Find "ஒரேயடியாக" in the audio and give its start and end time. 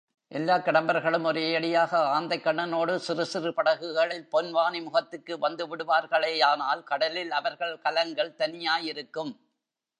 1.25-1.91